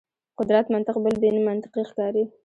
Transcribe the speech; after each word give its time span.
قدرت 0.39 0.65
منطق 0.73 0.95
بل 1.03 1.15
بې 1.21 1.29
منطقي 1.47 1.83
ښکاري. 1.89 2.23